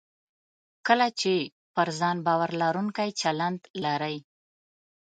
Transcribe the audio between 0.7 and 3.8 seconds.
کله پر ځان باور لرونکی چلند